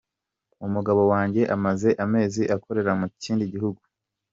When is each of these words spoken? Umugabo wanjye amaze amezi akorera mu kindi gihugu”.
Umugabo 0.65 1.01
wanjye 1.11 1.41
amaze 1.55 1.89
amezi 2.05 2.43
akorera 2.55 2.91
mu 2.99 3.07
kindi 3.21 3.43
gihugu”. 3.53 3.81